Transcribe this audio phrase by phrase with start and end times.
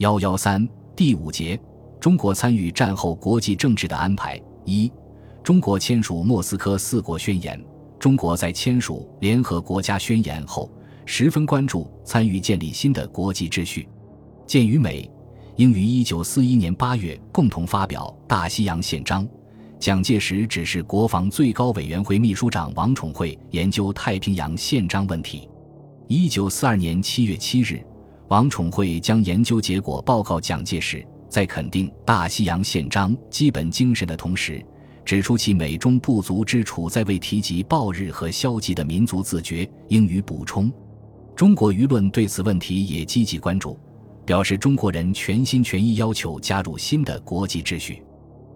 [0.00, 1.60] 幺幺三第五节，
[2.00, 4.40] 中国参与战后国际政治的安排。
[4.64, 4.90] 一、
[5.42, 7.62] 中国签署莫斯科四国宣言。
[7.98, 10.70] 中国在签署联合国家宣言后，
[11.04, 13.86] 十分关注参与建立新的国际秩序。
[14.46, 15.06] 鉴于美、
[15.56, 19.22] 英于一九四一年八月共同发表《大西洋宪章》，
[19.78, 25.46] 蒋介石指示国防最高委员会秘书长王宠惠研究太平洋宪章问题。
[26.08, 27.84] 一九四二年七月七日。
[28.30, 34.64] 王宠惠将研究结果报告蒋介石，在肯定《大西洋宪章》基本精神的同时，
[35.04, 40.72] 指出其美中不足之处在未提及暴日和消极的民族自觉，应予补充。
[41.34, 43.76] 中国舆论对此问题也积极关注，
[44.24, 48.00] 表示中国人全心全意要求加入新的国际秩序。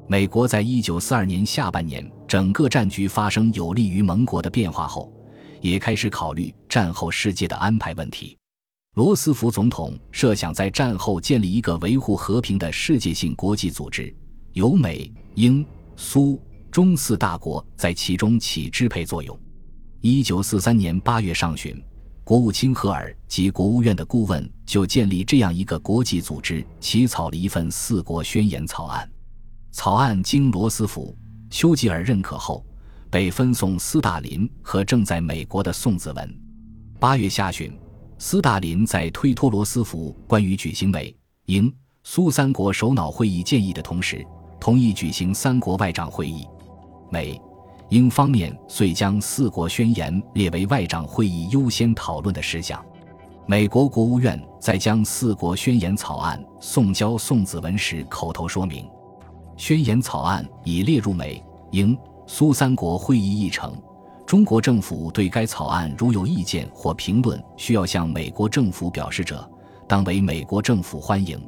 [0.06, 5.12] 美国在一九四二年下半年整个战局发生有利于盟国的变化后，
[5.60, 8.38] 也开始考虑战后世界的安排问题。
[8.94, 14.14] 罗斯福总统设想在战后建立一个维护和平的世界性国际组织，
[14.52, 19.36] 由美、英、苏、中四大国在其中起支配作用。
[20.00, 21.82] 一九四三年八月上旬，
[22.22, 29.10] 国务卿赫尔及国务院的顾问就建立这样一个国际组织起草了一份四国宣言草案。
[29.72, 31.18] 草案经罗斯福、
[31.50, 32.64] 丘吉尔认可后，
[33.10, 36.40] 被分送斯大林和正在美国的宋子文。
[37.00, 37.76] 八月下旬。
[38.26, 41.70] 斯大林在推脱罗斯福关于举行美、英、
[42.04, 44.26] 苏三国首脑会议建议的同时，
[44.58, 46.48] 同意举行三国外长会议。
[47.10, 47.38] 美、
[47.90, 52.82] 英方面遂将四国宣言列为外长会议优先讨论的事项。
[53.46, 58.88] 美国国务院在将四国宣言草案送交宋子文时，口头说明，
[59.58, 61.94] 宣言草案已列入美、英、
[62.26, 63.76] 苏三国会议议程。
[64.34, 69.48] 中国政府对该草案如有意见或评论，需要向美国政府表示者，
[69.88, 71.40] 当为美国政府欢迎。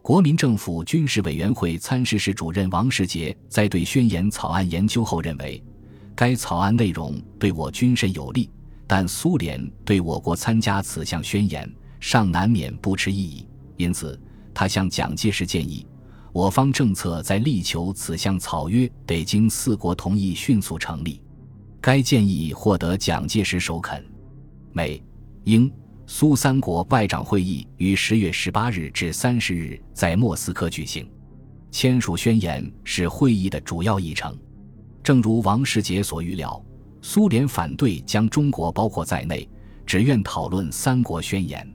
[0.00, 5.62] 国民政府军事委员会参事室主任王世杰在对宣言草案研究后认为，
[6.14, 8.48] 该草案内容对我军甚有利，
[8.86, 11.70] 但苏联对我国参加此项宣言
[12.00, 13.46] 尚难免不持异议，
[13.76, 14.18] 因此
[14.54, 15.86] 他向蒋介石建议，
[16.32, 21.20] 我方政策在力求此项草约得经四国同意迅速成立。
[21.84, 24.02] 该建议获得蒋介石首肯。
[24.72, 25.02] 美、
[25.42, 25.70] 英、
[26.06, 31.06] 苏三国外长会议于十月十八日至三十日在莫斯科举行，
[31.70, 34.34] 签署宣言是会议的主要议程。
[35.02, 36.58] 正如王世杰所预料，
[37.02, 39.46] 苏联反对将中国包括在内，
[39.84, 41.70] 只愿讨论三国宣言。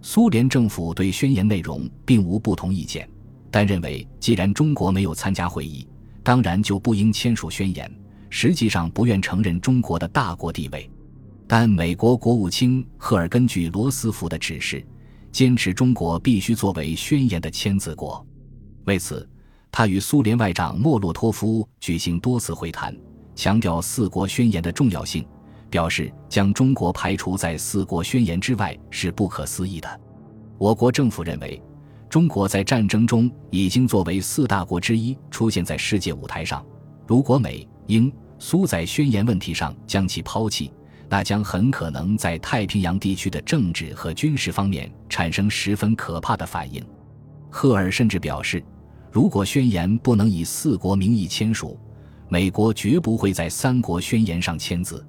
[0.00, 3.10] 苏联政府对宣言内容并无不同意见，
[3.50, 5.88] 但认为既然中国没有参加会议，
[6.22, 7.92] 当然就不应签署宣言。
[8.32, 10.88] 实际上不愿承认中国的大国地位，
[11.48, 14.86] 但美国国务卿赫尔根据罗斯福的指示，
[15.32, 18.24] 坚持中国必须作为宣言的签字国。
[18.84, 19.28] 为此，
[19.72, 22.96] 他与苏联外长莫洛托夫举行多次会谈，
[23.34, 25.26] 强调四国宣言的重要性，
[25.68, 30.00] 表示将中国排除在四国宣言之外是不可思议的。
[30.56, 31.60] 我国政府认为，
[32.08, 36.64] 中国在战争中已经作为四大国之一出现在世界舞台上，
[37.08, 37.68] 如果美。
[37.86, 40.72] 英苏在宣言问题上将其抛弃，
[41.10, 46.82] 那将很可能在太平洋地区的政治和军事方面产生十分可怕的反应。
[47.50, 48.64] 赫尔甚至表示，
[49.12, 51.78] 如果宣言不能以四国名义签署，
[52.30, 55.06] 美国绝不会在三国宣言上签字。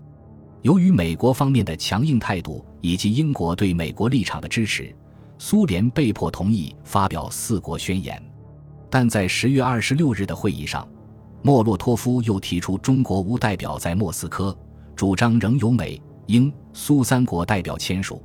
[0.61, 4.93] 由于美国方面的强硬态度以及英国对美国立场的支持，
[5.37, 8.21] 苏联被迫同意发表四国宣言。
[8.89, 10.85] 但在十月二十六日的会议上。
[11.43, 14.55] 莫洛托夫又提出，中国无代表在莫斯科，
[14.95, 18.21] 主张仍由美、英、苏三国代表签署。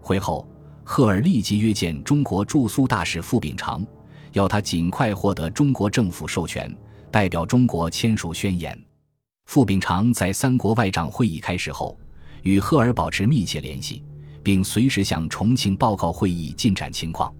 [0.00, 0.46] 会后，
[0.82, 3.86] 赫尔立即约见中国驻苏大使傅秉常，
[4.32, 6.74] 要他尽快获得中国政府授权，
[7.12, 8.76] 代表中国签署宣言。
[9.46, 11.96] 傅秉常在三国外长会议开始后，
[12.42, 14.02] 与赫尔保持密切联系，
[14.42, 17.32] 并随时向重庆报告会议进展情况。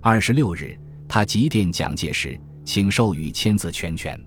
[0.00, 4.18] 二十六日，他急电蒋介石，请授予签字全权。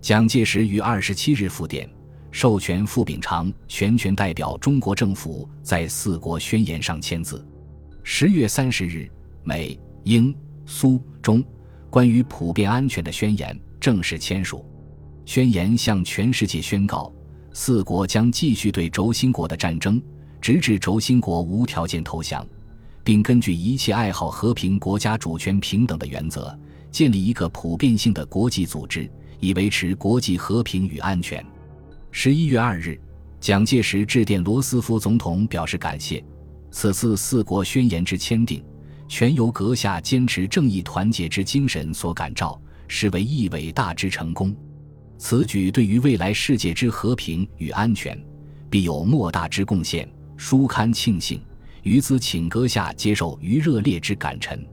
[0.00, 1.88] 蒋介石于二十七日复电，
[2.30, 7.46] 授权傅秉常全权代表中国政府在四国宣言上签字。
[8.02, 9.10] 十月三十日，
[9.44, 11.44] 美、英、苏、中
[11.90, 14.64] 关于普遍安全的宣言正式签署。
[15.26, 17.12] 宣言向全世界宣告，
[17.52, 20.02] 四国将继续对轴心国的战争，
[20.40, 22.44] 直至轴心国无条件投降，
[23.04, 26.58] 并根据一切爱好和平国家主权平等的原则，
[26.90, 29.08] 建立一个普遍性的国际组织。
[29.40, 31.44] 以维持国际和平与安全。
[32.12, 33.00] 十一月二日，
[33.40, 36.22] 蒋介石致电罗斯福总统，表示感谢。
[36.70, 38.62] 此次四国宣言之签订，
[39.08, 44.54] 全由阁下坚持正义团结之精神所感召，是为一伟大之成功。
[45.18, 48.18] 此举对于未来世界之和平与安全，
[48.70, 50.08] 必有莫大之贡献。
[50.36, 51.42] 书刊庆幸，
[51.82, 54.66] 于兹请阁下接受于热烈之感陈。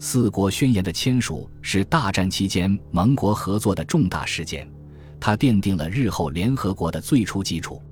[0.00, 4.70] 四国宣言的签署是大战期间盟国合作的重大事件，
[5.18, 7.82] 它奠定了日后联合国的最初基础。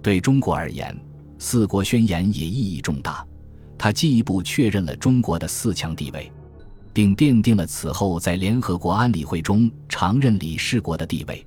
[0.00, 0.96] 对中国而言，
[1.38, 3.26] 四国宣言也意义重大，
[3.76, 6.30] 它进一步确认了中国的四强地位，
[6.92, 11.44] 并奠定了此后在联合国安理会中常任理事国的地位。